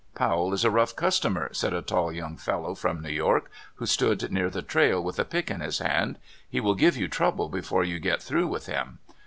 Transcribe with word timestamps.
*' 0.11 0.15
Powell 0.15 0.51
is 0.51 0.63
a 0.65 0.71
rough 0.71 0.95
customer," 0.95 1.51
said 1.53 1.73
a 1.75 1.83
tall 1.83 2.11
young 2.11 2.35
fellow 2.35 2.73
from 2.73 3.03
New 3.03 3.11
York, 3.11 3.51
who 3.75 3.85
stood 3.85 4.31
near 4.31 4.49
the 4.49 4.63
trail 4.63 4.99
with 4.99 5.19
a 5.19 5.25
pick 5.25 5.51
in 5.51 5.59
his 5.59 5.77
hand;" 5.77 6.17
he 6.49 6.59
will 6.59 6.73
give 6.73 6.97
you 6.97 7.07
trouble 7.07 7.49
before 7.49 7.83
you 7.83 7.99
get 7.99 8.19
through 8.19 8.47
with 8.47 8.65
him." 8.65 8.97